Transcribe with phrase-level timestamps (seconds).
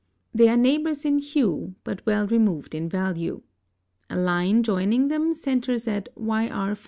[0.33, 3.43] They are neighbors in hue, but well removed in value.
[4.09, 6.79] A line joining them centres at YR5.